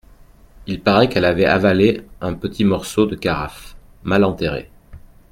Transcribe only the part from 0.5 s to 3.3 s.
Il paraît qu’elle avait avalé un petit morceau de